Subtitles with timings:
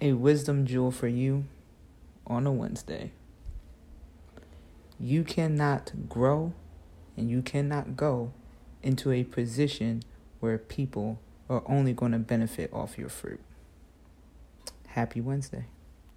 [0.00, 1.44] a wisdom jewel for you
[2.26, 3.12] on a Wednesday.
[4.98, 6.52] You cannot grow
[7.16, 8.32] and you cannot go
[8.82, 10.02] into a position
[10.40, 11.18] where people
[11.48, 13.40] are only going to benefit off your fruit.
[14.88, 15.66] Happy Wednesday.